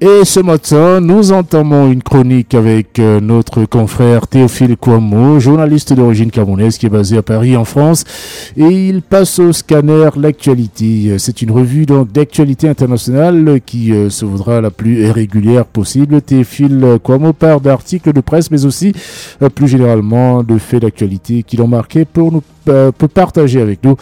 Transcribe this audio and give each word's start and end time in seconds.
Et 0.00 0.24
ce 0.24 0.38
matin, 0.38 1.00
nous 1.00 1.32
entamons 1.32 1.90
une 1.90 2.04
chronique 2.04 2.54
avec 2.54 3.00
euh, 3.00 3.18
notre 3.18 3.64
confrère 3.64 4.28
Théophile 4.28 4.76
Kouamou, 4.76 5.40
journaliste 5.40 5.92
d'origine 5.92 6.30
camerounaise 6.30 6.78
qui 6.78 6.86
est 6.86 6.88
basé 6.88 7.16
à 7.16 7.22
Paris 7.22 7.56
en 7.56 7.64
France. 7.64 8.04
Et 8.56 8.62
il 8.62 9.02
passe 9.02 9.40
au 9.40 9.52
scanner 9.52 10.10
l'actualité. 10.14 11.18
C'est 11.18 11.42
une 11.42 11.50
revue 11.50 11.84
donc 11.84 12.12
d'actualité 12.12 12.68
internationale 12.68 13.60
qui 13.66 13.92
euh, 13.92 14.08
se 14.08 14.24
voudra 14.24 14.60
la 14.60 14.70
plus 14.70 15.10
régulière 15.10 15.64
possible. 15.64 16.22
Théophile 16.22 17.00
Kouamou 17.02 17.32
part 17.32 17.60
d'articles 17.60 18.12
de 18.12 18.20
presse, 18.20 18.52
mais 18.52 18.66
aussi 18.66 18.92
euh, 19.42 19.48
plus 19.48 19.66
généralement 19.66 20.44
de 20.44 20.58
faits 20.58 20.82
d'actualité 20.82 21.42
qui 21.42 21.56
l'ont 21.56 21.66
marqué 21.66 22.04
pour 22.04 22.30
nous 22.30 22.44
peut 22.64 23.08
partager 23.08 23.62
avec 23.62 23.82
nous 23.82 23.96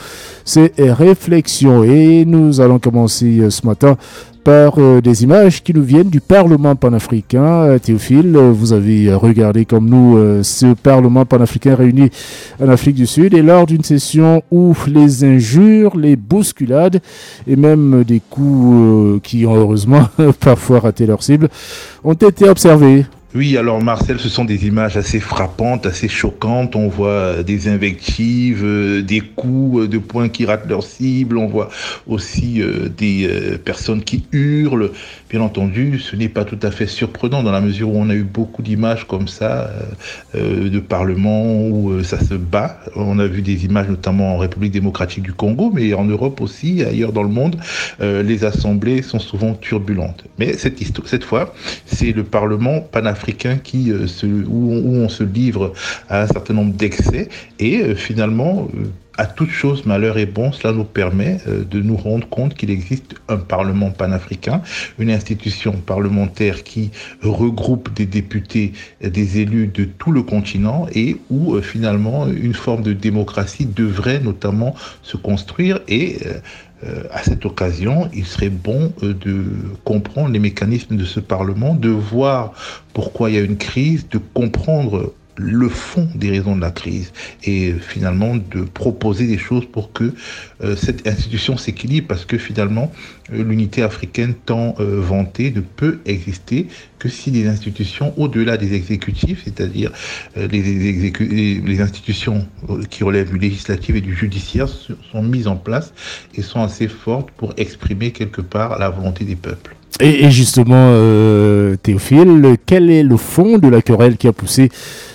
ses 0.44 0.72
réflexions. 0.76 1.84
Et 1.84 2.24
nous 2.26 2.60
allons 2.60 2.80
commencer 2.80 3.48
ce 3.48 3.64
matin 3.64 3.96
par 4.46 4.74
euh, 4.78 5.00
des 5.00 5.24
images 5.24 5.60
qui 5.60 5.74
nous 5.74 5.82
viennent 5.82 6.08
du 6.08 6.20
Parlement 6.20 6.76
panafricain. 6.76 7.64
Euh, 7.64 7.78
Théophile, 7.80 8.36
euh, 8.36 8.52
vous 8.52 8.72
avez 8.72 9.12
regardé 9.12 9.64
comme 9.64 9.88
nous 9.90 10.42
ce 10.44 10.72
Parlement 10.74 11.24
panafricain 11.24 11.74
réuni 11.74 12.10
en 12.62 12.68
Afrique 12.68 12.94
du 12.94 13.08
Sud 13.08 13.34
et 13.34 13.42
lors 13.42 13.66
d'une 13.66 13.82
session 13.82 14.44
où 14.52 14.72
les 14.86 15.24
injures, 15.24 15.96
les 15.96 16.14
bousculades 16.14 17.00
et 17.48 17.56
même 17.56 18.04
des 18.04 18.20
coups 18.20 19.20
qui 19.24 19.46
ont 19.46 19.56
heureusement 19.56 20.08
parfois 20.40 20.78
raté 20.78 21.06
leur 21.06 21.24
cible 21.24 21.48
ont 22.04 22.12
été 22.12 22.48
observés. 22.48 23.04
Oui, 23.36 23.58
alors 23.58 23.82
Marcel, 23.82 24.18
ce 24.18 24.30
sont 24.30 24.46
des 24.46 24.66
images 24.66 24.96
assez 24.96 25.20
frappantes, 25.20 25.84
assez 25.84 26.08
choquantes. 26.08 26.74
On 26.74 26.88
voit 26.88 27.42
des 27.42 27.68
invectives, 27.68 28.64
euh, 28.64 29.02
des 29.02 29.20
coups 29.20 29.82
euh, 29.82 29.88
de 29.88 29.98
poing 29.98 30.30
qui 30.30 30.46
ratent 30.46 30.66
leur 30.66 30.82
cible. 30.82 31.36
On 31.36 31.46
voit 31.46 31.68
aussi 32.06 32.62
euh, 32.62 32.88
des 32.88 33.28
personnes 33.62 34.02
qui 34.02 34.24
hurlent. 34.32 34.90
Bien 35.28 35.42
entendu, 35.42 35.98
ce 35.98 36.16
n'est 36.16 36.30
pas 36.30 36.46
tout 36.46 36.58
à 36.62 36.70
fait 36.70 36.86
surprenant 36.86 37.42
dans 37.42 37.50
la 37.50 37.60
mesure 37.60 37.90
où 37.90 37.98
on 37.98 38.08
a 38.08 38.14
eu 38.14 38.22
beaucoup 38.22 38.62
d'images 38.62 39.06
comme 39.06 39.28
ça 39.28 39.70
de 40.34 40.78
parlement 40.78 41.66
où 41.66 42.02
ça 42.04 42.20
se 42.20 42.34
bat. 42.34 42.78
On 42.94 43.18
a 43.18 43.26
vu 43.26 43.42
des 43.42 43.64
images 43.64 43.88
notamment 43.88 44.36
en 44.36 44.38
République 44.38 44.72
démocratique 44.72 45.24
du 45.24 45.32
Congo, 45.32 45.72
mais 45.74 45.92
en 45.94 46.04
Europe 46.04 46.40
aussi, 46.40 46.84
ailleurs 46.84 47.12
dans 47.12 47.24
le 47.24 47.28
monde, 47.28 47.56
les 48.00 48.44
assemblées 48.44 49.02
sont 49.02 49.18
souvent 49.18 49.54
turbulentes. 49.54 50.24
Mais 50.38 50.52
cette 50.52 51.24
fois, 51.24 51.52
c'est 51.96 52.12
le 52.12 52.24
Parlement 52.24 52.80
panafricain 52.80 53.58
euh, 53.74 54.06
où, 54.48 54.70
on, 54.72 55.08
se 55.08 55.24
livre 55.24 55.72
à 56.08 56.22
un 56.22 56.26
certain 56.26 56.54
nombre 56.54 56.74
d'excès. 56.74 57.28
Et 57.58 57.80
euh, 57.80 57.94
finalement 57.94 58.68
euh, 58.74 58.84
à 59.18 59.24
toute 59.24 59.48
chose, 59.48 59.86
malheur 59.86 60.18
est 60.18 60.26
bon, 60.26 60.52
cela 60.52 60.74
nous 60.74 60.84
permet 60.84 61.38
de 61.46 61.80
nous 61.80 61.96
rendre 61.96 62.28
compte 62.28 62.52
qu'il 62.52 62.70
existe 62.70 63.14
un 63.30 63.38
Parlement 63.38 63.90
panafricain, 63.90 64.60
une 64.98 65.10
institution 65.10 65.72
parlementaire 65.72 66.64
qui 66.64 66.90
regroupe 67.22 67.90
des 67.94 68.04
députés, 68.04 68.74
des 69.00 69.40
élus 69.40 69.68
de 69.68 69.84
tout 69.84 70.12
le 70.12 70.22
continent 70.22 70.86
et 70.94 71.16
où 71.30 71.58
finalement 71.62 72.26
une 72.28 72.52
forme 72.52 72.82
de 72.82 72.92
démocratie 72.92 73.64
devrait 73.64 74.20
notamment 74.20 74.74
se 75.00 75.16
construire 75.16 75.80
et 75.88 76.18
euh, 76.84 77.04
à 77.10 77.22
cette 77.22 77.46
occasion, 77.46 78.10
il 78.12 78.26
serait 78.26 78.50
bon 78.50 78.92
euh, 79.02 79.14
de 79.14 79.44
comprendre 79.84 80.30
les 80.30 80.38
mécanismes 80.38 80.96
de 80.96 81.04
ce 81.04 81.20
Parlement, 81.20 81.74
de 81.74 81.88
voir 81.88 82.52
pourquoi 82.92 83.30
il 83.30 83.36
y 83.36 83.38
a 83.38 83.42
une 83.42 83.56
crise, 83.56 84.08
de 84.08 84.18
comprendre 84.18 85.14
le 85.36 85.68
fond 85.68 86.08
des 86.14 86.30
raisons 86.30 86.56
de 86.56 86.60
la 86.60 86.70
crise 86.70 87.12
et 87.44 87.72
finalement 87.72 88.36
de 88.36 88.62
proposer 88.62 89.26
des 89.26 89.38
choses 89.38 89.66
pour 89.66 89.92
que 89.92 90.12
euh, 90.62 90.76
cette 90.76 91.06
institution 91.06 91.56
s'équilibre 91.56 92.08
parce 92.08 92.24
que 92.24 92.38
finalement 92.38 92.90
euh, 93.32 93.42
l'unité 93.42 93.82
africaine 93.82 94.34
tant 94.46 94.74
euh, 94.80 95.00
vantée 95.00 95.50
ne 95.50 95.60
peut 95.60 96.00
exister 96.06 96.68
que 96.98 97.08
si 97.08 97.30
les 97.30 97.46
institutions 97.46 98.14
au-delà 98.18 98.56
des 98.56 98.72
exécutifs, 98.74 99.42
c'est-à-dire 99.44 99.92
les, 100.34 101.60
les, 101.60 101.80
institutions 101.80 102.48
qui 102.88 103.04
relèvent 103.04 103.30
du 103.30 103.38
législatif 103.38 103.96
et 103.96 104.00
du 104.00 104.16
judiciaire 104.16 104.66
sont 104.66 105.22
mises 105.22 105.46
en 105.46 105.56
place 105.56 105.92
et 106.34 106.40
sont 106.40 106.62
assez 106.62 106.88
fortes 106.88 107.30
pour 107.32 107.52
exprimer 107.58 108.12
quelque 108.12 108.40
part 108.40 108.78
la 108.78 108.88
volonté 108.88 109.26
des 109.26 109.36
peuples. 109.36 109.76
Et, 110.00 110.30
justement, 110.30 110.92
Théophile, 111.82 112.56
quel 112.66 112.90
est 112.90 113.02
le 113.02 113.16
fond 113.16 113.58
de 113.58 113.68
la 113.68 113.80
querelle 113.80 114.16
qui 114.16 114.28
a 114.28 114.32
poussé 114.32 114.70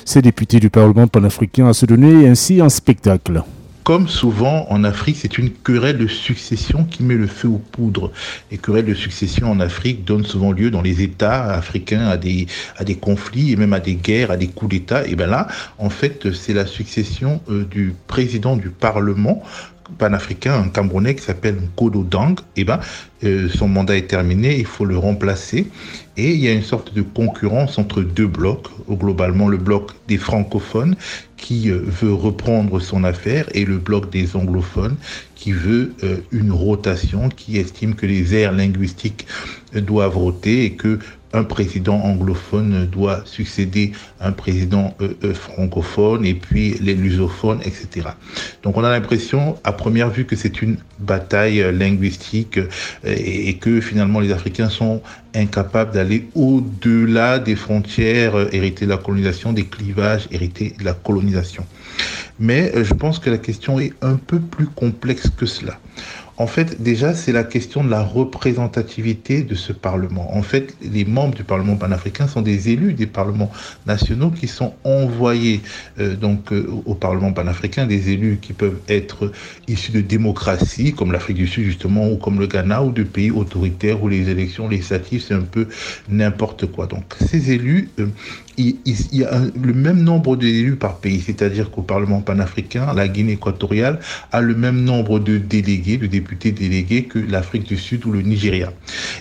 ces 0.06 0.22
députés 0.22 0.60
du 0.60 0.70
Parlement 0.70 1.08
panafricain 1.08 1.68
à 1.68 1.74
se 1.74 1.86
donner 1.86 2.28
ainsi 2.28 2.62
un 2.62 2.70
spectacle? 2.70 3.44
Comme 3.84 4.08
souvent 4.08 4.68
en 4.70 4.84
Afrique, 4.84 5.18
c'est 5.20 5.40
une 5.40 5.50
querelle 5.50 5.98
de 5.98 6.06
succession 6.08 6.84
qui 6.84 7.02
met 7.02 7.16
le 7.16 7.26
feu 7.26 7.48
aux 7.48 7.62
poudres. 7.72 8.12
Les 8.52 8.58
querelles 8.60 8.86
de 8.86 8.94
succession 8.94 9.50
en 9.50 9.60
Afrique 9.60 10.06
donnent 10.06 10.26
souvent 10.26 10.52
lieu 10.52 10.70
dans 10.70 10.84
les 10.84 11.02
États 11.02 11.46
africains 11.46 12.08
à 12.08 12.16
des, 12.16 12.46
à 12.78 12.84
des 12.84 12.96
conflits 12.96 13.52
et 13.52 13.56
même 13.56 13.74
à 13.74 13.80
des 13.80 13.96
guerres, 13.96 14.30
à 14.30 14.38
des 14.38 14.48
coups 14.48 14.72
d'État. 14.72 15.08
Et 15.08 15.16
bien 15.16 15.28
là, 15.28 15.48
en 15.80 15.90
fait, 15.90 16.32
c'est 16.32 16.54
la 16.54 16.68
succession 16.68 17.42
euh, 17.50 17.66
du 17.66 17.96
président 18.06 18.56
du 18.56 18.70
Parlement 18.70 19.42
panafricain, 19.98 20.54
un 20.54 20.70
Camerounais 20.70 21.16
qui 21.16 21.24
s'appelle 21.24 21.58
Kodo 21.76 22.04
Dang, 22.04 22.40
eh 22.56 22.64
ben, 22.64 22.80
euh, 23.24 23.50
son 23.50 23.68
mandat 23.68 23.98
est 23.98 24.08
terminé, 24.08 24.58
il 24.58 24.66
faut 24.66 24.86
le 24.86 24.98
remplacer. 24.98 25.68
Et 26.18 26.32
il 26.32 26.40
y 26.40 26.48
a 26.48 26.54
une 26.54 26.64
sorte 26.64 26.94
de 26.94 27.02
concurrence 27.02 27.78
entre 27.78 28.02
deux 28.02 28.28
blocs, 28.28 28.68
globalement 28.90 29.48
le 29.48 29.58
bloc 29.58 29.92
des 30.08 30.18
francophones 30.18 30.96
qui 31.38 31.70
euh, 31.70 31.82
veut 31.86 32.14
reprendre 32.14 32.80
son 32.80 33.04
affaire 33.04 33.48
et 33.54 33.66
le 33.66 33.78
bloc 33.78 34.12
des 34.12 34.36
anglophones 34.36 34.98
qui 35.36 35.52
veut 35.52 35.94
euh, 36.04 36.18
une 36.32 36.52
rotation, 36.52 37.30
qui 37.30 37.58
estime 37.58 37.96
que 37.96 38.06
les 38.06 38.36
aires 38.36 38.52
linguistiques 38.52 39.26
doivent 39.74 40.18
roter 40.18 40.66
et 40.66 40.74
que 40.74 41.00
un 41.34 41.44
président 41.44 41.96
anglophone 41.96 42.86
doit 42.88 43.22
succéder 43.26 43.94
à 44.20 44.28
un 44.28 44.32
président 44.32 44.96
euh, 45.02 45.14
euh, 45.24 45.34
francophone 45.34 46.26
et 46.26 46.34
puis 46.34 46.76
les 46.82 46.94
lusophones, 46.94 47.60
etc. 47.62 48.10
Donc 48.64 48.78
on 48.78 48.84
a 48.84 48.90
l'impression 48.90 49.58
à 49.64 49.72
première 49.72 50.10
vue 50.10 50.26
que 50.26 50.36
c'est 50.36 50.62
une 50.62 50.78
bataille 51.00 51.62
euh, 51.62 51.72
linguistique 51.72 52.60
et, 53.06 53.58
que 53.58 53.82
finalement 53.82 54.20
les 54.20 54.32
Africains 54.32 54.70
sont 54.70 55.02
incapables 55.36 55.92
d'aller 55.92 56.28
au-delà 56.36 57.40
des 57.40 57.56
frontières 57.56 58.54
héritées 58.54 58.86
de 58.86 58.92
la 58.92 58.98
colonisation, 58.98 59.54
des 59.54 59.66
clivages 59.66 60.28
hérités 60.32 60.76
de 60.78 60.84
la 60.84 60.94
colonisation. 60.94 61.66
Mais 62.40 62.72
je 62.84 62.94
pense 62.94 63.20
que 63.20 63.30
la 63.30 63.38
question 63.38 63.80
est 63.80 63.94
un 64.02 64.16
peu 64.16 64.40
plus 64.40 64.66
complexe 64.68 65.30
que 65.30 65.46
cela. 65.46 65.80
En 66.42 66.48
fait, 66.48 66.82
déjà, 66.82 67.14
c'est 67.14 67.32
la 67.32 67.44
question 67.44 67.84
de 67.84 67.92
la 67.92 68.02
représentativité 68.02 69.44
de 69.44 69.54
ce 69.54 69.74
Parlement. 69.74 70.36
En 70.36 70.42
fait, 70.42 70.76
les 70.82 71.06
membres 71.06 71.36
du 71.36 71.44
Parlement 71.44 71.76
panafricain 71.76 72.28
sont 72.28 72.42
des 72.42 72.70
élus 72.70 72.94
des 72.94 73.06
parlements 73.06 73.52
nationaux 73.86 74.32
qui 74.32 74.48
sont 74.48 74.74
envoyés 74.84 75.62
euh, 76.00 76.16
euh, 76.52 76.66
au 76.88 76.96
Parlement 76.96 77.32
panafricain, 77.32 77.86
des 77.86 78.10
élus 78.10 78.40
qui 78.42 78.54
peuvent 78.54 78.80
être 78.90 79.32
issus 79.68 79.92
de 79.92 80.02
démocraties, 80.02 80.94
comme 80.94 81.12
l'Afrique 81.12 81.38
du 81.38 81.46
Sud 81.46 81.64
justement, 81.64 82.10
ou 82.10 82.18
comme 82.18 82.40
le 82.40 82.48
Ghana, 82.48 82.82
ou 82.82 82.92
de 82.92 83.04
pays 83.04 83.30
autoritaires 83.30 84.02
où 84.02 84.08
les 84.08 84.28
élections 84.30 84.68
législatives, 84.68 85.22
c'est 85.22 85.36
un 85.36 85.42
peu 85.42 85.68
n'importe 86.10 86.66
quoi. 86.66 86.88
Donc, 86.88 87.04
ces 87.20 87.52
élus, 87.52 87.90
euh, 88.00 88.08
il, 88.58 88.78
y 89.12 89.24
a 89.24 89.42
le 89.62 89.74
même 89.74 90.02
nombre 90.02 90.36
d'élus 90.36 90.76
par 90.76 90.98
pays, 90.98 91.22
c'est-à-dire 91.22 91.70
qu'au 91.70 91.84
Parlement 91.84 92.22
panafricain, 92.22 92.94
la 92.94 93.08
Guinée 93.08 93.34
équatoriale 93.34 94.00
a 94.32 94.42
le 94.42 94.56
même 94.56 94.84
nombre 94.84 95.20
de 95.20 95.38
délégués, 95.38 95.98
de 95.98 96.08
députés 96.08 96.31
délégués 96.36 97.04
que 97.04 97.20
l'Afrique 97.20 97.68
du 97.68 97.78
Sud 97.78 98.06
ou 98.06 98.12
le 98.12 98.22
Nigeria. 98.22 98.72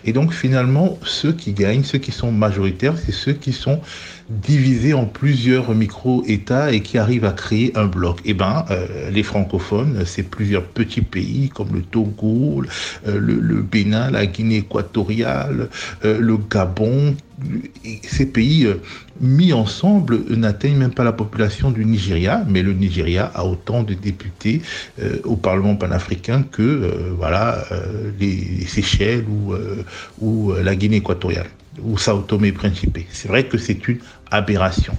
Et 0.04 0.12
donc 0.12 0.32
finalement, 0.32 0.98
ceux 1.04 1.32
qui 1.32 1.52
gagnent, 1.52 1.84
ceux 1.84 1.98
qui 1.98 2.12
sont 2.12 2.32
majoritaires, 2.32 2.94
c'est 2.96 3.12
ceux 3.12 3.32
qui 3.32 3.52
sont 3.52 3.80
divisés 4.30 4.94
en 4.94 5.06
plusieurs 5.06 5.74
micro-États 5.74 6.72
et 6.72 6.80
qui 6.80 6.98
arrivent 6.98 7.24
à 7.24 7.32
créer 7.32 7.72
un 7.76 7.86
bloc. 7.86 8.20
Eh 8.24 8.34
ben, 8.34 8.64
euh, 8.70 9.10
les 9.10 9.22
francophones, 9.22 10.04
c'est 10.06 10.22
plusieurs 10.22 10.64
petits 10.64 11.02
pays 11.02 11.50
comme 11.52 11.74
le 11.74 11.82
Togo, 11.82 12.62
euh, 13.08 13.18
le, 13.18 13.62
Bénin, 13.62 14.10
la 14.10 14.26
Guinée 14.26 14.58
équatoriale, 14.58 15.68
euh, 16.04 16.18
le 16.18 16.36
Gabon. 16.36 17.16
Ces 18.02 18.26
pays 18.26 18.68
mis 19.20 19.52
ensemble 19.52 20.20
n'atteignent 20.30 20.76
même 20.76 20.92
pas 20.94 21.04
la 21.04 21.12
population 21.12 21.70
du 21.70 21.84
Nigeria, 21.84 22.44
mais 22.48 22.62
le 22.62 22.72
Nigeria 22.72 23.30
a 23.34 23.44
autant 23.44 23.82
de 23.82 23.94
députés 23.94 24.62
au 25.24 25.36
Parlement 25.36 25.76
panafricain 25.76 26.42
que 26.42 27.12
voilà 27.16 27.64
les 28.18 28.66
Seychelles 28.66 29.24
ou, 29.28 29.54
ou 30.20 30.52
la 30.62 30.74
Guinée 30.76 30.96
équatoriale 30.96 31.48
ou 31.78 31.98
Sao 31.98 32.20
Tomé 32.22 32.52
Principe. 32.52 32.98
C'est 33.10 33.28
vrai 33.28 33.44
que 33.44 33.58
c'est 33.58 33.86
une 33.88 33.98
aberration. 34.30 34.96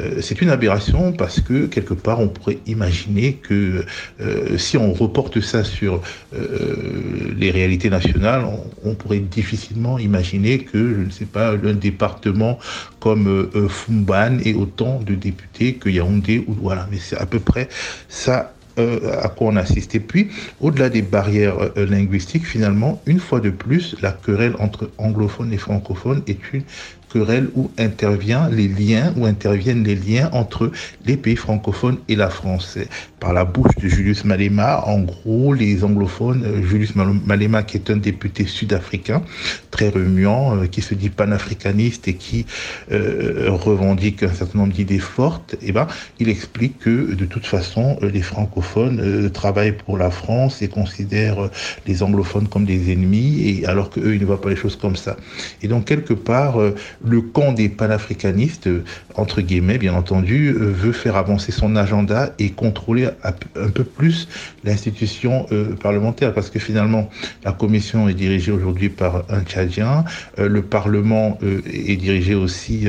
Euh, 0.00 0.20
c'est 0.20 0.40
une 0.40 0.50
aberration 0.50 1.12
parce 1.12 1.40
que 1.40 1.66
quelque 1.66 1.94
part 1.94 2.20
on 2.20 2.28
pourrait 2.28 2.58
imaginer 2.66 3.34
que 3.34 3.84
euh, 4.20 4.58
si 4.58 4.76
on 4.76 4.92
reporte 4.92 5.40
ça 5.40 5.64
sur 5.64 6.02
euh, 6.34 7.32
les 7.36 7.50
réalités 7.50 7.90
nationales, 7.90 8.44
on, 8.84 8.94
pourrait 8.94 9.20
difficilement 9.20 9.98
imaginer 9.98 10.60
que 10.60 10.94
je 10.94 11.00
ne 11.00 11.10
sais 11.10 11.24
pas 11.24 11.52
un 11.52 11.74
département 11.74 12.58
comme 13.00 13.50
Fumban 13.68 14.38
ait 14.44 14.54
autant 14.54 15.00
de 15.00 15.14
députés 15.14 15.74
que 15.74 15.88
Yaoundé 15.88 16.44
ou 16.46 16.52
voilà. 16.52 16.86
Mais 16.90 16.98
c'est 16.98 17.16
à 17.16 17.26
peu 17.26 17.40
près 17.40 17.68
ça 18.08 18.52
à 18.76 19.28
quoi 19.28 19.48
on 19.48 19.56
assiste. 19.56 19.94
Et 19.94 20.00
puis, 20.00 20.28
au-delà 20.60 20.88
des 20.88 21.02
barrières 21.02 21.56
linguistiques, 21.76 22.46
finalement, 22.46 23.02
une 23.06 23.20
fois 23.20 23.40
de 23.40 23.50
plus, 23.50 23.96
la 24.02 24.12
querelle 24.12 24.54
entre 24.58 24.90
anglophones 24.98 25.52
et 25.52 25.58
francophones 25.58 26.22
est 26.26 26.52
une 26.52 26.62
querelle 27.12 27.48
où 27.54 27.70
intervient 27.78 28.48
les 28.48 28.68
liens, 28.68 29.12
où 29.16 29.26
interviennent 29.26 29.84
les 29.84 29.94
liens 29.94 30.30
entre 30.32 30.70
les 31.06 31.16
pays 31.16 31.36
francophones 31.36 31.98
et 32.08 32.16
la 32.16 32.30
France. 32.30 32.78
Par 33.20 33.32
la 33.32 33.44
bouche 33.44 33.76
de 33.76 33.88
Julius 33.88 34.24
Malema, 34.24 34.82
en 34.86 35.00
gros, 35.00 35.52
les 35.52 35.84
anglophones, 35.84 36.42
euh, 36.44 36.62
Julius 36.62 36.94
Malema, 36.96 37.62
qui 37.62 37.76
est 37.76 37.90
un 37.90 37.96
député 37.96 38.46
sud-africain, 38.46 39.22
très 39.70 39.90
remuant, 39.90 40.56
euh, 40.56 40.66
qui 40.66 40.82
se 40.82 40.94
dit 40.94 41.10
panafricaniste 41.10 42.08
et 42.08 42.14
qui 42.14 42.46
euh, 42.90 43.48
revendique 43.50 44.22
un 44.22 44.32
certain 44.32 44.58
nombre 44.58 44.72
d'idées 44.72 44.98
fortes, 44.98 45.54
eh 45.62 45.72
ben, 45.72 45.86
il 46.18 46.28
explique 46.28 46.78
que 46.78 47.14
de 47.14 47.24
toute 47.24 47.46
façon, 47.46 47.98
les 48.02 48.22
francophones 48.22 49.30
travaillent 49.30 49.76
pour 49.76 49.98
la 49.98 50.10
France 50.10 50.62
et 50.62 50.68
considèrent 50.68 51.50
les 51.86 52.02
anglophones 52.02 52.48
comme 52.48 52.64
des 52.64 52.92
ennemis, 52.92 53.30
et 53.48 53.66
alors 53.66 53.90
qu'eux, 53.90 54.14
ils 54.14 54.20
ne 54.20 54.26
voient 54.26 54.40
pas 54.40 54.50
les 54.50 54.56
choses 54.56 54.76
comme 54.76 54.96
ça. 54.96 55.16
Et 55.62 55.68
donc, 55.68 55.84
quelque 55.84 56.14
part, 56.14 56.56
le 57.04 57.20
camp 57.20 57.52
des 57.52 57.68
panafricanistes, 57.68 58.68
entre 59.14 59.40
guillemets, 59.40 59.78
bien 59.78 59.94
entendu, 59.94 60.48
euh, 60.48 60.70
veut 60.70 60.92
faire 60.92 61.16
avancer 61.16 61.52
son 61.52 61.76
agenda 61.76 62.32
et 62.38 62.50
contrôler 62.50 63.08
un 63.24 63.68
peu 63.68 63.84
plus 63.84 64.28
l'institution 64.64 65.46
euh, 65.52 65.74
parlementaire, 65.74 66.32
parce 66.32 66.50
que 66.50 66.58
finalement, 66.58 67.10
la 67.44 67.52
commission 67.52 68.08
est 68.08 68.14
dirigée 68.14 68.52
aujourd'hui 68.52 68.88
par 68.88 69.24
un 69.28 69.42
Tchadien, 69.42 70.04
euh, 70.38 70.48
le 70.48 70.62
Parlement 70.62 71.38
est 71.42 71.96
dirigé 71.96 72.34
aussi 72.34 72.86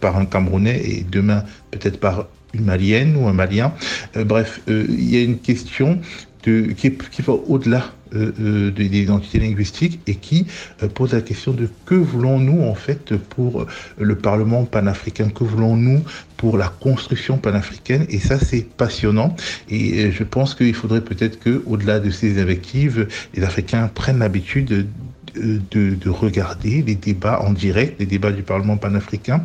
par 0.00 0.16
un 0.16 0.26
Camerounais 0.26 0.80
et 0.84 1.06
demain 1.08 1.44
peut-être 1.70 1.98
par 1.98 2.26
une 2.52 2.64
Malienne 2.64 3.16
ou 3.16 3.26
un 3.26 3.32
Malien. 3.32 3.72
bref, 4.14 4.60
il 4.68 5.10
y 5.10 5.16
a 5.16 5.22
une 5.22 5.38
question 5.38 5.98
qui, 6.44 7.22
va 7.22 7.32
au-delà 7.32 7.92
euh, 8.14 8.32
euh, 8.40 8.70
des 8.70 8.84
identités 8.84 9.38
linguistiques 9.40 10.00
et 10.06 10.14
qui 10.14 10.46
euh, 10.82 10.88
pose 10.88 11.12
la 11.12 11.20
question 11.20 11.52
de 11.52 11.68
que 11.86 11.94
voulons-nous 11.94 12.62
en 12.62 12.74
fait 12.74 13.16
pour 13.16 13.66
le 13.98 14.14
Parlement 14.14 14.64
panafricain, 14.64 15.30
que 15.30 15.42
voulons-nous 15.42 16.02
pour 16.36 16.58
la 16.58 16.68
construction 16.68 17.38
panafricaine? 17.38 18.06
Et 18.08 18.18
ça 18.18 18.38
c'est 18.38 18.66
passionnant. 18.76 19.34
Et 19.68 20.10
je 20.12 20.22
pense 20.22 20.54
qu'il 20.54 20.74
faudrait 20.74 21.00
peut-être 21.00 21.40
que 21.40 21.62
au-delà 21.66 21.98
de 21.98 22.10
ces 22.10 22.40
invectives, 22.40 23.08
les 23.34 23.42
Africains 23.42 23.88
prennent 23.92 24.18
l'habitude 24.18 24.86
de, 25.36 25.94
de, 25.94 26.10
regarder 26.10 26.82
les 26.86 26.94
débats 26.94 27.40
en 27.40 27.52
direct, 27.52 27.98
les 27.98 28.06
débats 28.06 28.32
du 28.32 28.42
Parlement 28.42 28.76
panafricain, 28.76 29.44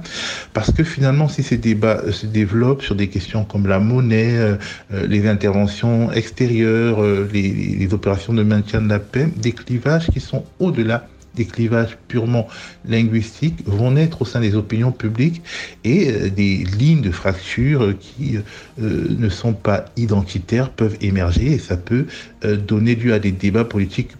parce 0.53 0.71
que 0.71 0.83
finalement, 0.83 1.27
si 1.27 1.43
ces 1.43 1.57
débats 1.57 2.01
euh, 2.03 2.11
se 2.11 2.25
développent 2.25 2.83
sur 2.83 2.95
des 2.95 3.07
questions 3.07 3.43
comme 3.43 3.67
la 3.67 3.79
monnaie, 3.79 4.37
euh, 4.37 4.55
euh, 4.93 5.07
les 5.07 5.27
interventions 5.27 6.11
extérieures, 6.11 7.01
les 7.33 7.87
opérations 7.91 8.33
de 8.33 8.43
maintien 8.43 8.81
de 8.81 8.89
la 8.89 8.99
paix, 8.99 9.27
des 9.37 9.51
clivages 9.51 10.07
qui 10.07 10.19
sont 10.19 10.45
au-delà 10.59 11.07
des 11.35 11.45
clivages 11.45 11.97
purement 12.07 12.47
linguistiques 12.85 13.61
vont 13.65 13.91
naître 13.91 14.23
au 14.23 14.25
sein 14.25 14.41
des 14.41 14.55
opinions 14.55 14.91
publiques 14.91 15.41
et 15.83 16.29
des 16.31 16.65
lignes 16.77 17.01
de 17.01 17.11
fracture 17.11 17.93
qui 17.99 18.39
ne 18.77 19.29
sont 19.29 19.53
pas 19.53 19.85
identitaires 19.95 20.71
peuvent 20.71 20.97
émerger 21.01 21.53
et 21.53 21.59
ça 21.59 21.77
peut 21.77 22.07
donner 22.41 22.95
lieu 22.95 23.13
à 23.13 23.19
des 23.19 23.31
débats 23.31 23.63
politiques 23.63 24.11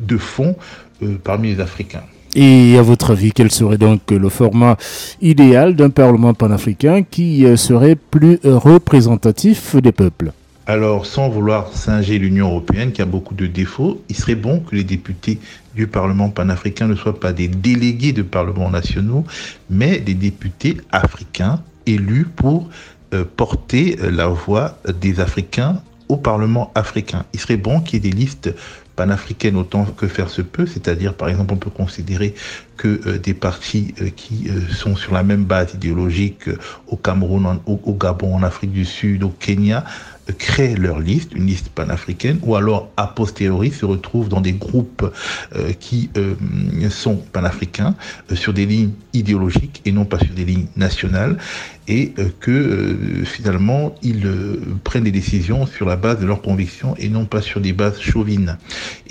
de 0.00 0.16
fond 0.16 0.56
euh, 1.02 1.16
parmi 1.22 1.54
les 1.54 1.60
Africains. 1.60 2.02
Et 2.34 2.76
à 2.78 2.82
votre 2.82 3.12
avis, 3.12 3.32
quel 3.32 3.50
serait 3.50 3.78
donc 3.78 4.10
le 4.10 4.28
format 4.28 4.76
idéal 5.22 5.76
d'un 5.76 5.90
Parlement 5.90 6.34
panafricain 6.34 7.02
qui 7.02 7.46
euh, 7.46 7.56
serait 7.56 7.96
plus 7.96 8.40
représentatif 8.44 9.76
des 9.76 9.92
peuples? 9.92 10.32
Alors, 10.66 11.04
sans 11.04 11.28
vouloir 11.28 11.68
singer 11.74 12.18
l'Union 12.18 12.48
européenne, 12.48 12.92
qui 12.92 13.02
a 13.02 13.04
beaucoup 13.04 13.34
de 13.34 13.46
défauts, 13.46 14.02
il 14.08 14.16
serait 14.16 14.34
bon 14.34 14.60
que 14.60 14.74
les 14.74 14.82
députés 14.82 15.38
du 15.76 15.86
Parlement 15.86 16.30
panafricain 16.30 16.88
ne 16.88 16.94
soient 16.94 17.20
pas 17.20 17.34
des 17.34 17.48
délégués 17.48 18.12
de 18.12 18.22
parlements 18.22 18.70
nationaux, 18.70 19.24
mais 19.68 20.00
des 20.00 20.14
députés 20.14 20.78
africains 20.90 21.60
élus 21.84 22.26
pour 22.34 22.70
euh, 23.12 23.24
porter 23.36 23.96
la 24.10 24.26
voix 24.26 24.78
des 25.00 25.20
Africains 25.20 25.82
au 26.08 26.16
Parlement 26.16 26.72
africain. 26.74 27.24
Il 27.34 27.40
serait 27.40 27.58
bon 27.58 27.80
qu'il 27.80 28.02
y 28.02 28.08
ait 28.08 28.10
des 28.10 28.16
listes 28.16 28.54
panafricaine 28.96 29.56
autant 29.56 29.84
que 29.84 30.06
faire 30.06 30.28
se 30.28 30.42
peut, 30.42 30.66
c'est-à-dire 30.66 31.14
par 31.14 31.28
exemple 31.28 31.54
on 31.54 31.56
peut 31.56 31.70
considérer 31.70 32.34
que 32.76 33.00
euh, 33.06 33.18
des 33.18 33.34
partis 33.34 33.94
euh, 34.00 34.10
qui 34.14 34.48
euh, 34.48 34.72
sont 34.72 34.96
sur 34.96 35.12
la 35.12 35.22
même 35.22 35.44
base 35.44 35.74
idéologique 35.74 36.48
au 36.88 36.96
Cameroun, 36.96 37.60
au, 37.66 37.94
Gabon, 37.94 38.34
en 38.34 38.42
Afrique 38.42 38.72
du 38.72 38.84
Sud, 38.84 39.22
au 39.22 39.28
Kenya, 39.28 39.84
créent 40.38 40.76
leur 40.76 41.00
liste, 41.00 41.32
une 41.34 41.46
liste 41.46 41.68
panafricaine, 41.68 42.38
ou 42.42 42.56
alors 42.56 42.90
a 42.96 43.06
posteriori 43.06 43.70
se 43.70 43.84
retrouvent 43.84 44.28
dans 44.28 44.40
des 44.40 44.52
groupes 44.52 45.12
qui 45.80 46.10
sont 46.90 47.16
panafricains 47.16 47.94
sur 48.34 48.52
des 48.52 48.66
lignes 48.66 48.92
idéologiques 49.12 49.82
et 49.84 49.92
non 49.92 50.04
pas 50.04 50.18
sur 50.18 50.34
des 50.34 50.44
lignes 50.44 50.66
nationales 50.76 51.36
et 51.88 52.14
que 52.40 52.96
finalement 53.24 53.94
ils 54.02 54.26
prennent 54.82 55.04
des 55.04 55.12
décisions 55.12 55.66
sur 55.66 55.86
la 55.86 55.96
base 55.96 56.20
de 56.20 56.26
leurs 56.26 56.42
convictions 56.42 56.94
et 56.98 57.08
non 57.08 57.26
pas 57.26 57.42
sur 57.42 57.60
des 57.60 57.72
bases 57.72 58.00
chauvines. 58.00 58.56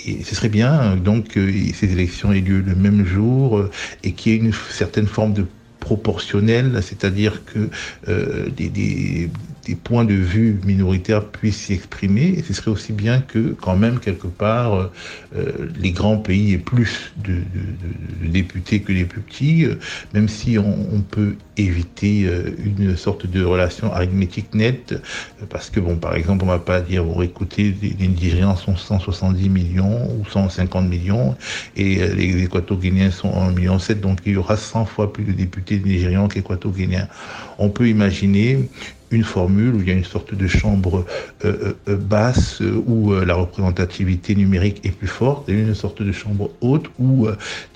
Et 0.05 0.23
ce 0.23 0.35
serait 0.35 0.49
bien 0.49 0.95
donc 0.95 1.29
que 1.29 1.51
ces 1.73 1.91
élections 1.91 2.31
aient 2.31 2.41
lieu 2.41 2.61
le 2.61 2.75
même 2.75 3.05
jour 3.05 3.57
euh, 3.57 3.71
et 4.03 4.11
qu'il 4.13 4.31
y 4.31 4.35
ait 4.35 4.39
une 4.39 4.53
certaine 4.69 5.07
forme 5.07 5.33
de 5.33 5.45
proportionnel, 5.79 6.79
c'est-à-dire 6.81 7.43
que 7.45 7.69
euh, 8.07 8.49
des, 8.55 9.29
des, 9.65 9.75
points 9.75 10.05
de 10.05 10.13
vue 10.13 10.59
minoritaires 10.63 11.25
puissent 11.25 11.57
s'y 11.57 11.73
exprimer. 11.73 12.43
Ce 12.47 12.53
serait 12.53 12.71
aussi 12.71 12.93
bien 12.93 13.21
que, 13.21 13.55
quand 13.59 13.75
même, 13.75 13.99
quelque 13.99 14.27
part, 14.27 14.89
euh, 15.35 15.51
les 15.79 15.91
grands 15.91 16.17
pays 16.17 16.53
aient 16.53 16.57
plus 16.57 17.13
de, 17.23 17.37
députés 18.21 18.81
que 18.81 18.91
les 18.91 19.05
plus 19.05 19.21
petits, 19.21 19.65
euh, 19.65 19.75
même 20.13 20.27
si 20.27 20.57
on, 20.57 21.01
peut 21.09 21.35
éviter 21.57 22.23
euh, 22.25 22.51
une 22.65 22.95
sorte 22.95 23.27
de 23.27 23.43
relation 23.43 23.93
arithmétique 23.93 24.53
nette, 24.53 25.01
parce 25.49 25.69
que, 25.69 25.79
bon, 25.79 25.95
par 25.95 26.15
exemple, 26.15 26.43
on 26.45 26.47
va 26.47 26.59
pas 26.59 26.81
dire, 26.81 27.03
bon, 27.03 27.21
écoutez, 27.21 27.75
les 27.81 28.07
Nigérians 28.07 28.55
sont 28.55 28.75
170 28.75 29.49
millions 29.49 30.09
ou 30.17 30.25
150 30.29 30.87
millions, 30.87 31.35
et 31.75 31.95
les 32.07 32.43
Équato-Guinéens 32.43 33.11
sont 33.11 33.31
1,7 33.31 33.55
million, 33.55 33.77
donc 34.01 34.19
il 34.25 34.33
y 34.33 34.37
aura 34.37 34.57
100 34.57 34.85
fois 34.85 35.11
plus 35.11 35.23
de 35.23 35.31
députés 35.31 35.79
nigérians 35.79 36.27
qu'équato-guinéens. 36.27 37.07
On 37.57 37.69
peut 37.69 37.87
imaginer 37.87 38.69
une 39.11 39.23
formule 39.23 39.75
où 39.75 39.81
il 39.81 39.87
y 39.87 39.91
a 39.91 39.95
une 39.95 40.03
sorte 40.03 40.33
de 40.33 40.47
chambre 40.47 41.05
euh, 41.45 41.53
euh, 41.53 41.73
euh, 41.89 41.97
basse 41.97 42.61
où 42.61 43.13
la 43.13 43.35
représentativité 43.35 44.35
numérique 44.35 44.81
est 44.83 44.91
plus 44.91 45.07
forte 45.07 45.49
et 45.49 45.53
une 45.53 45.75
sorte 45.75 46.01
de 46.01 46.11
chambre 46.11 46.51
haute 46.61 46.85
où, 46.99 47.27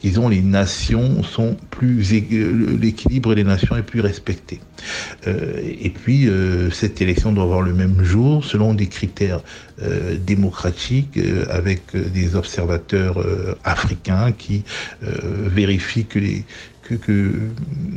disons, 0.01 0.29
les 0.29 0.41
nations 0.41 1.23
sont 1.23 1.55
plus 1.69 2.11
l'équilibre 2.11 3.35
des 3.35 3.43
nations 3.43 3.75
est 3.77 3.83
plus 3.83 4.01
respecté. 4.01 4.59
et 5.25 5.89
puis 5.89 6.29
cette 6.71 7.01
élection 7.01 7.31
doit 7.31 7.43
avoir 7.43 7.61
le 7.61 7.73
même 7.73 8.03
jour 8.03 8.43
selon 8.43 8.73
des 8.73 8.87
critères 8.87 9.41
démocratiques 10.25 11.19
avec 11.49 11.81
des 11.95 12.35
observateurs 12.35 13.23
africains 13.63 14.31
qui 14.31 14.63
vérifient 15.01 16.05
que 16.05 16.19
les 16.19 16.45
que, 16.95 17.31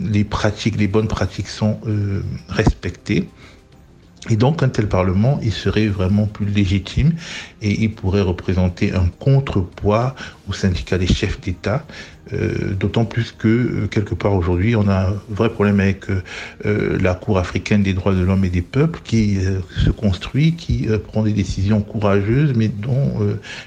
les 0.00 0.24
pratiques, 0.24 0.76
les 0.76 0.88
bonnes 0.88 1.08
pratiques 1.08 1.48
sont 1.48 1.78
euh, 1.86 2.22
respectées. 2.48 3.28
Et 4.28 4.36
donc 4.36 4.62
un 4.62 4.68
tel 4.68 4.86
Parlement, 4.86 5.40
il 5.42 5.52
serait 5.52 5.86
vraiment 5.86 6.26
plus 6.26 6.44
légitime 6.44 7.14
et 7.62 7.82
il 7.82 7.92
pourrait 7.94 8.20
représenter 8.20 8.92
un 8.92 9.06
contrepoids 9.18 10.14
aux 10.46 10.52
syndicats 10.52 10.98
des 10.98 11.06
chefs 11.06 11.40
d'État, 11.40 11.86
euh, 12.34 12.74
d'autant 12.74 13.06
plus 13.06 13.32
que 13.32 13.48
euh, 13.48 13.86
quelque 13.86 14.14
part 14.14 14.34
aujourd'hui, 14.34 14.76
on 14.76 14.88
a 14.88 15.08
un 15.08 15.22
vrai 15.30 15.48
problème 15.48 15.80
avec 15.80 16.04
euh, 16.10 16.98
la 17.00 17.14
Cour 17.14 17.38
africaine 17.38 17.82
des 17.82 17.94
droits 17.94 18.12
de 18.12 18.20
l'homme 18.20 18.44
et 18.44 18.50
des 18.50 18.60
peuples 18.60 19.00
qui 19.02 19.38
se 19.84 19.90
construit, 19.90 20.52
qui 20.52 20.86
prend 21.08 21.22
des 21.22 21.32
décisions 21.32 21.80
courageuses, 21.80 22.52
mais 22.54 22.68
dont 22.68 23.20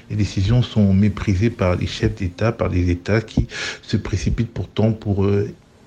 les 0.08 0.16
décisions 0.16 0.62
sont 0.62 0.94
méprisées 0.94 1.50
par 1.50 1.74
les 1.74 1.86
chefs 1.86 2.14
d'État, 2.14 2.52
par 2.52 2.68
les 2.68 2.90
États 2.90 3.20
qui 3.20 3.48
se 3.82 3.96
précipitent 3.96 4.52
pourtant 4.52 4.92
pour 4.92 5.26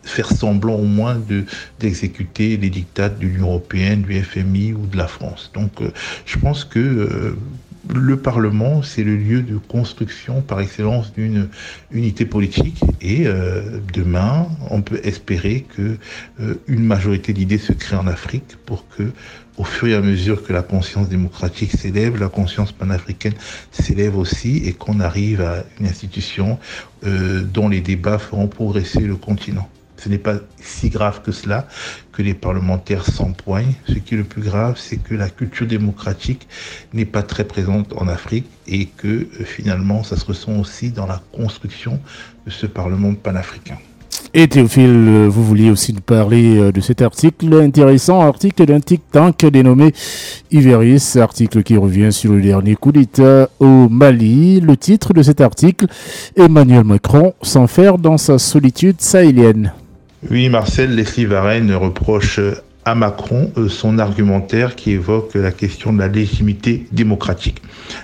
faire 0.07 0.31
semblant 0.31 0.75
au 0.75 0.85
moins 0.85 1.15
de 1.15 1.45
d'exécuter 1.79 2.57
les 2.57 2.69
dictats 2.69 3.09
de 3.09 3.21
l'Union 3.21 3.47
européenne, 3.47 4.03
du 4.03 4.21
FMI 4.21 4.73
ou 4.73 4.85
de 4.85 4.97
la 4.97 5.07
France. 5.07 5.51
Donc 5.53 5.81
euh, 5.81 5.91
je 6.25 6.37
pense 6.37 6.63
que 6.63 6.79
euh, 6.79 7.37
le 7.93 8.17
Parlement, 8.17 8.83
c'est 8.83 9.03
le 9.03 9.15
lieu 9.15 9.41
de 9.41 9.57
construction 9.57 10.41
par 10.41 10.59
excellence 10.59 11.13
d'une 11.13 11.47
unité 11.91 12.25
politique. 12.25 12.81
Et 13.01 13.27
euh, 13.27 13.79
demain, 13.93 14.47
on 14.69 14.81
peut 14.81 14.99
espérer 15.03 15.65
que 15.73 15.97
une 16.67 16.83
majorité 16.83 17.31
d'idées 17.31 17.57
se 17.57 17.71
crée 17.71 17.95
en 17.95 18.07
Afrique 18.07 18.57
pour 18.65 18.89
que, 18.89 19.03
au 19.55 19.63
fur 19.63 19.87
et 19.87 19.95
à 19.95 20.01
mesure 20.01 20.43
que 20.43 20.51
la 20.51 20.63
conscience 20.63 21.07
démocratique 21.07 21.71
s'élève, 21.71 22.19
la 22.19 22.27
conscience 22.27 22.73
panafricaine 22.73 23.35
s'élève 23.71 24.17
aussi, 24.17 24.57
et 24.65 24.73
qu'on 24.73 24.99
arrive 24.99 25.39
à 25.39 25.63
une 25.79 25.85
institution 25.85 26.59
dont 27.03 27.69
les 27.69 27.79
débats 27.79 28.19
feront 28.19 28.47
progresser 28.47 29.01
le 29.01 29.15
continent. 29.15 29.69
Ce 29.97 30.09
n'est 30.09 30.17
pas 30.17 30.35
si 30.61 30.89
grave 30.89 31.21
que 31.21 31.31
cela, 31.31 31.67
que 32.11 32.21
les 32.21 32.33
parlementaires 32.33 33.05
s'empoignent. 33.05 33.73
Ce 33.87 33.93
qui 33.93 34.13
est 34.13 34.17
le 34.17 34.23
plus 34.23 34.41
grave, 34.41 34.77
c'est 34.77 34.97
que 34.97 35.15
la 35.15 35.29
culture 35.29 35.67
démocratique 35.67 36.47
n'est 36.93 37.05
pas 37.05 37.23
très 37.23 37.45
présente 37.45 37.93
en 37.93 38.07
Afrique 38.07 38.45
et 38.67 38.85
que 38.85 39.07
euh, 39.07 39.43
finalement, 39.43 40.03
ça 40.03 40.17
se 40.17 40.25
ressent 40.25 40.59
aussi 40.59 40.91
dans 40.91 41.05
la 41.05 41.21
construction 41.31 41.99
de 42.45 42.51
ce 42.51 42.65
Parlement 42.65 43.13
panafricain. 43.13 43.77
Et 44.33 44.47
Théophile, 44.47 45.05
euh, 45.07 45.27
vous 45.29 45.43
vouliez 45.43 45.71
aussi 45.71 45.93
nous 45.93 46.01
parler 46.01 46.57
euh, 46.57 46.71
de 46.71 46.81
cet 46.81 47.01
article 47.01 47.53
intéressant, 47.53 48.21
article 48.21 48.65
d'un 48.65 48.79
think 48.79 49.01
tank 49.11 49.45
dénommé 49.45 49.93
Iveris, 50.51 51.17
article 51.17 51.63
qui 51.63 51.77
revient 51.77 52.11
sur 52.11 52.33
le 52.33 52.41
dernier 52.41 52.75
coup 52.75 52.91
d'État 52.91 53.49
au 53.59 53.87
Mali. 53.89 54.59
Le 54.59 54.75
titre 54.75 55.13
de 55.13 55.23
cet 55.23 55.41
article, 55.41 55.87
Emmanuel 56.35 56.83
Macron 56.83 57.33
s'enferme 57.41 58.01
dans 58.01 58.17
sa 58.17 58.37
solitude 58.37 58.99
sahélienne. 58.99 59.71
Oui, 60.23 60.49
Marcel, 60.49 60.95
Leslie 60.95 61.25
Varenne 61.25 61.71
reproche 61.75 62.39
à 62.85 62.95
Macron 62.95 63.51
euh, 63.55 63.69
son 63.69 63.99
argumentaire 63.99 64.75
qui 64.75 64.91
évoque 64.91 65.35
la 65.35 65.51
question 65.51 65.93
de 65.93 65.99
la 65.99 66.07
légitimité 66.07 66.87
démocratique. 66.91 67.61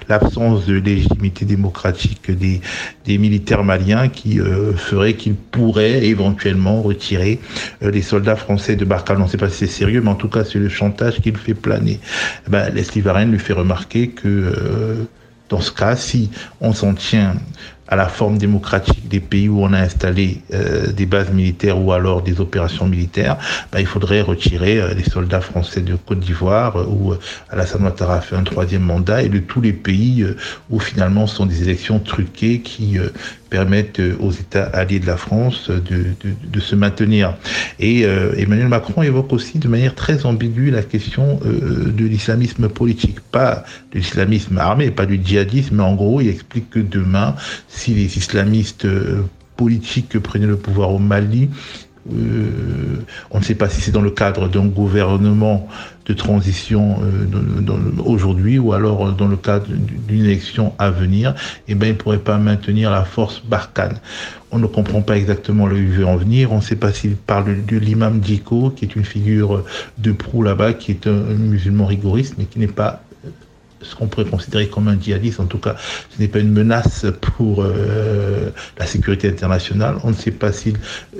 L'absence 0.09 0.67
de 0.67 0.75
légitimité 0.75 1.43
démocratique 1.45 2.29
des, 2.29 3.17
militaires 3.17 3.63
maliens 3.63 4.09
qui 4.09 4.39
euh, 4.39 4.73
ferait 4.73 5.15
qu'ils 5.15 5.33
pourraient 5.33 6.05
éventuellement 6.05 6.83
retirer 6.83 7.39
euh, 7.81 7.89
les 7.89 8.03
soldats 8.03 8.35
français 8.35 8.75
de 8.75 8.85
Barkhane. 8.85 9.19
On 9.19 9.25
ne 9.25 9.29
sait 9.29 9.37
pas 9.37 9.49
si 9.49 9.65
c'est 9.65 9.67
sérieux, 9.67 10.01
mais 10.01 10.11
en 10.11 10.15
tout 10.15 10.29
cas, 10.29 10.43
c'est 10.43 10.59
le 10.59 10.69
chantage 10.69 11.19
qu'il 11.19 11.35
fait 11.35 11.55
planer. 11.55 11.99
Ben, 12.47 12.69
Leslie 12.69 13.01
Varenne 13.01 13.31
lui 13.31 13.39
fait 13.39 13.53
remarquer 13.53 14.09
que 14.09 15.07
dans 15.49 15.61
ce 15.61 15.71
cas, 15.71 15.95
si 15.95 16.29
on 16.61 16.73
s'en 16.73 16.93
tient 16.93 17.35
à 17.87 17.95
la 17.95 18.07
forme 18.07 18.37
démocratique 18.37 19.07
des 19.07 19.19
pays 19.19 19.49
où 19.49 19.61
on 19.61 19.73
a 19.73 19.79
installé 19.79 20.41
euh, 20.53 20.87
des 20.91 21.05
bases 21.05 21.31
militaires 21.31 21.79
ou 21.79 21.91
alors 21.91 22.21
des 22.21 22.39
opérations 22.39 22.87
militaires, 22.87 23.37
bah, 23.71 23.81
il 23.81 23.85
faudrait 23.85 24.21
retirer 24.21 24.79
euh, 24.79 24.93
les 24.93 25.03
soldats 25.03 25.41
français 25.41 25.81
de 25.81 25.95
Côte 25.95 26.19
d'Ivoire 26.19 26.77
euh, 26.77 26.85
où 26.85 27.13
Alassane 27.49 27.83
Ouattara 27.83 28.21
fait 28.21 28.35
un 28.35 28.43
troisième 28.43 28.83
mandat 28.83 29.21
et 29.21 29.29
de 29.29 29.39
tous 29.39 29.61
les 29.61 29.73
pays 29.73 30.25
où 30.69 30.79
finalement 30.79 31.27
ce 31.27 31.35
sont 31.35 31.45
des 31.45 31.61
élections 31.63 31.99
truquées 31.99 32.59
qui 32.61 32.97
permettent 33.49 34.01
aux 34.19 34.31
États 34.31 34.63
alliés 34.65 34.99
de 34.99 35.05
la 35.05 35.17
France 35.17 35.69
de, 35.69 36.05
de 36.23 36.59
se 36.59 36.75
maintenir. 36.75 37.35
Et 37.79 38.01
Emmanuel 38.01 38.67
Macron 38.67 39.03
évoque 39.03 39.31
aussi 39.33 39.59
de 39.59 39.67
manière 39.67 39.95
très 39.95 40.25
ambiguë 40.25 40.71
la 40.71 40.81
question 40.81 41.39
de 41.43 42.05
l'islamisme 42.05 42.69
politique, 42.69 43.19
pas 43.19 43.63
de 43.91 43.99
l'islamisme 43.99 44.57
armé, 44.57 44.91
pas 44.91 45.05
du 45.05 45.19
djihadisme, 45.23 45.75
mais 45.77 45.83
en 45.83 45.95
gros 45.95 46.21
il 46.21 46.29
explique 46.29 46.69
que 46.69 46.79
demain 46.79 47.35
si 47.73 47.93
les 47.93 48.17
islamistes 48.17 48.85
euh, 48.85 49.23
politiques 49.57 50.19
prenaient 50.19 50.47
le 50.47 50.57
pouvoir 50.57 50.91
au 50.91 50.99
Mali, 50.99 51.49
euh, 52.11 52.99
on 53.31 53.39
ne 53.39 53.43
sait 53.43 53.55
pas 53.55 53.69
si 53.69 53.79
c'est 53.79 53.91
dans 53.91 54.01
le 54.01 54.11
cadre 54.11 54.49
d'un 54.49 54.65
gouvernement 54.65 55.67
de 56.05 56.13
transition 56.13 56.97
euh, 57.01 58.03
aujourd'hui 58.05 58.59
ou 58.59 58.73
alors 58.73 59.13
dans 59.13 59.27
le 59.27 59.37
cadre 59.37 59.67
d'une 59.69 60.25
élection 60.25 60.73
à 60.79 60.91
venir, 60.91 61.33
eh 61.69 61.75
ben, 61.75 61.87
il 61.87 61.93
ne 61.93 61.97
pourrait 61.97 62.19
pas 62.19 62.37
maintenir 62.37 62.91
la 62.91 63.05
force 63.05 63.41
Barkhane. 63.45 63.99
On 64.51 64.59
ne 64.59 64.67
comprend 64.67 65.01
pas 65.01 65.17
exactement 65.17 65.65
le 65.65 65.77
veut 65.77 66.05
en 66.05 66.17
venir. 66.17 66.51
On 66.51 66.57
ne 66.57 66.61
sait 66.61 66.75
pas 66.75 66.91
s'il 66.91 67.15
parle 67.15 67.65
de 67.65 67.77
l'imam 67.77 68.19
Diko, 68.19 68.69
qui 68.69 68.85
est 68.85 68.95
une 68.95 69.05
figure 69.05 69.63
de 69.97 70.11
proue 70.11 70.43
là-bas, 70.43 70.73
qui 70.73 70.91
est 70.91 71.07
un 71.07 71.13
musulman 71.13 71.85
rigoriste, 71.85 72.35
mais 72.37 72.45
qui 72.45 72.59
n'est 72.59 72.67
pas 72.67 73.01
ce 73.83 73.95
qu'on 73.95 74.07
pourrait 74.07 74.25
considérer 74.29 74.67
comme 74.67 74.87
un 74.87 74.99
djihadiste. 74.99 75.39
En 75.39 75.45
tout 75.45 75.57
cas, 75.57 75.75
ce 76.09 76.21
n'est 76.21 76.27
pas 76.27 76.39
une 76.39 76.51
menace 76.51 77.05
pour 77.21 77.63
euh, 77.63 78.49
la 78.77 78.85
sécurité 78.85 79.29
internationale. 79.29 79.95
On 80.03 80.09
ne 80.09 80.15
sait 80.15 80.31
pas 80.31 80.51
s'il 80.51 80.77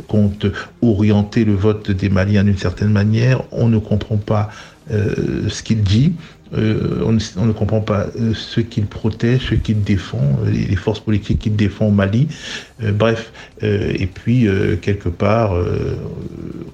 compte 0.07 0.45
orienter 0.81 1.45
le 1.45 1.53
vote 1.53 1.91
des 1.91 2.09
Maliens 2.09 2.43
d'une 2.43 2.57
certaine 2.57 2.91
manière. 2.91 3.43
On 3.51 3.67
ne 3.67 3.77
comprend 3.77 4.17
pas 4.17 4.49
euh, 4.91 5.47
ce 5.49 5.63
qu'il 5.63 5.81
dit. 5.81 6.13
Euh, 6.53 7.01
on, 7.03 7.45
ne 7.45 7.51
comprend 7.51 7.81
pas 7.81 8.07
euh, 8.19 8.33
ce 8.35 8.59
qu'il 8.59 8.85
protège, 8.85 9.49
ce 9.49 9.55
qu'il 9.55 9.81
défend, 9.81 10.21
les 10.45 10.75
forces 10.75 10.99
politiques 10.99 11.39
qu'il 11.39 11.55
défend 11.55 11.87
au 11.87 11.91
Mali. 11.91 12.27
bref, 12.93 13.31
et 13.61 14.07
puis 14.07 14.47
quelque 14.81 15.09
part, 15.09 15.55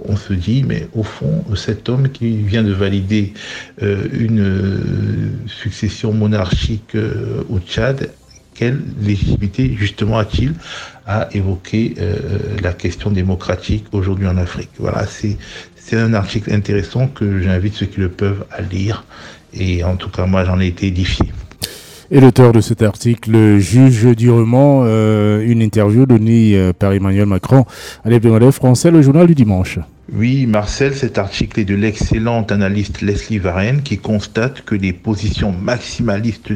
on 0.04 0.18
se 0.18 0.34
dit, 0.34 0.64
mais 0.68 0.88
au 0.94 1.04
fond, 1.04 1.46
cet 1.56 1.88
homme 1.88 2.10
qui 2.10 2.38
vient 2.38 2.64
de 2.64 2.74
valider 2.74 3.34
une 3.82 5.32
succession 5.48 6.14
monarchique 6.14 6.98
au 7.50 7.60
Tchad, 7.60 8.10
quelle 8.56 8.82
légitimité 9.02 9.76
justement 9.78 10.18
a-t-il 10.18 10.54
à 11.06 11.30
évoquer 11.32 11.96
la 12.62 12.74
question 12.74 13.12
démocratique 13.12 13.86
aujourd'hui 13.94 14.28
en 14.28 14.36
Afrique? 14.36 14.72
Voilà, 14.80 15.06
c'est 15.06 15.38
c'est 15.90 15.98
un 15.98 16.14
article 16.14 16.54
intéressant 16.54 17.08
que 17.08 17.42
j'invite 17.42 17.74
ceux 17.74 17.88
qui 17.88 18.00
le 18.00 18.10
peuvent 18.10 18.46
à 18.52 18.62
lire. 18.62 19.06
Et 19.54 19.84
en 19.84 19.96
tout 19.96 20.10
cas, 20.10 20.28
moi, 20.28 20.46
j'en 20.46 20.60
ai 20.60 20.68
été 20.68 20.88
édifié. 20.88 21.26
Et 22.12 22.20
l'auteur 22.20 22.52
de 22.52 22.62
cet 22.62 22.84
article 22.84 23.58
juge 23.58 24.16
durement 24.16 24.82
euh, 24.84 25.42
une 25.42 25.62
interview 25.62 26.06
donnée 26.06 26.56
euh, 26.56 26.74
par 26.74 26.94
Emmanuel 26.94 27.26
Macron 27.26 27.66
à 28.04 28.10
l'hebdomadaire 28.10 28.54
français, 28.54 28.92
le 28.92 29.02
journal 29.02 29.26
du 29.26 29.36
dimanche. 29.36 29.80
Oui, 30.12 30.48
Marcel, 30.48 30.96
cet 30.96 31.20
article 31.20 31.60
est 31.60 31.66
de 31.66 31.76
l'excellente 31.76 32.52
analyste 32.52 33.02
Leslie 33.02 33.38
Varenne 33.38 33.82
qui 33.82 34.00
constate 34.00 34.64
que 34.64 34.74
les 34.74 34.94
positions 34.94 35.52
maximalistes 35.52 36.52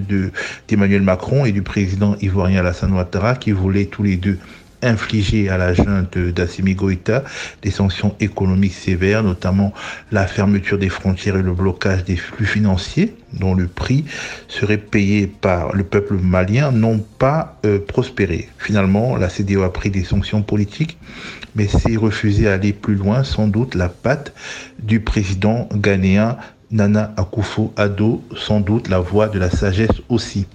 d'Emmanuel 0.68 1.04
Macron 1.04 1.46
et 1.46 1.52
du 1.52 1.62
président 1.62 2.16
ivoirien 2.22 2.60
Alassane 2.60 2.94
Ouattara, 2.94 3.36
qui 3.36 3.52
voulaient 3.52 3.86
tous 3.86 4.02
les 4.02 4.18
deux 4.18 4.40
infliger 4.84 5.50
à 5.50 5.58
la 5.58 5.74
junte 5.74 6.18
d'Assimi 6.18 6.76
Goïta 6.76 7.24
des 7.62 7.72
sanctions 7.72 8.16
économiques 8.20 8.74
sévères, 8.74 9.24
notamment 9.24 9.74
la 10.12 10.28
fermeture 10.28 10.78
des 10.78 10.90
frontières 10.90 11.38
et 11.38 11.42
le 11.42 11.54
blocage 11.54 12.04
des 12.04 12.16
flux 12.16 12.46
financiers, 12.46 13.16
dont 13.34 13.56
le 13.56 13.68
prix 13.68 14.06
serait 14.48 14.78
payé 14.78 15.28
par 15.28 15.76
le 15.76 15.84
peuple 15.84 16.16
malien, 16.16 16.72
n'ont 16.72 17.04
pas 17.18 17.58
euh, 17.66 17.80
prospéré. 17.80 18.50
Finalement, 18.58 19.16
la 19.16 19.30
CDO 19.30 19.64
a 19.64 19.74
pris 19.74 19.90
des 19.90 20.04
sanctions 20.04 20.44
politiques, 20.44 20.98
mais 21.56 21.68
s'est 21.68 21.96
refusé 21.96 22.48
à 22.48 22.54
aller 22.54 22.74
plus 22.74 22.96
loin, 22.96 23.24
sans 23.24 23.48
doute 23.48 23.76
la 23.76 23.90
patte 23.90 24.34
du 24.80 25.00
président 25.00 25.70
ghanéen 25.74 26.38
Nana 26.72 27.14
Akufo-Addo, 27.18 28.24
sans 28.36 28.60
doute 28.60 28.90
la 28.90 29.00
voix 29.00 29.28
de 29.28 29.38
la 29.38 29.50
sagesse 29.50 30.02
aussi. 30.10 30.48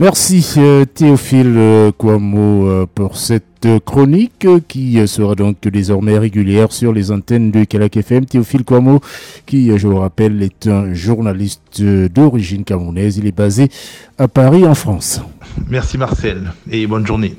Merci 0.00 0.48
euh, 0.58 0.84
Théophile 0.84 1.54
euh, 1.56 1.90
Kouamo 1.90 2.68
euh, 2.68 2.86
pour 2.94 3.16
cette 3.16 3.66
chronique 3.84 4.46
qui 4.68 5.08
sera 5.08 5.34
donc 5.34 5.60
désormais 5.62 6.16
régulière 6.16 6.70
sur 6.70 6.92
les 6.92 7.10
antennes 7.10 7.50
de 7.50 7.64
Kalak 7.64 7.96
FM. 7.96 8.24
Théophile 8.24 8.62
Kouamo 8.64 9.00
qui, 9.44 9.76
je 9.76 9.88
le 9.88 9.96
rappelle, 9.96 10.40
est 10.44 10.68
un 10.68 10.94
journaliste 10.94 11.82
d'origine 11.82 12.62
camerounaise. 12.62 13.18
Il 13.18 13.26
est 13.26 13.36
basé 13.36 13.70
à 14.18 14.28
Paris 14.28 14.64
en 14.64 14.76
France. 14.76 15.20
Merci 15.68 15.98
Marcel 15.98 16.52
et 16.70 16.86
bonne 16.86 17.04
journée. 17.04 17.34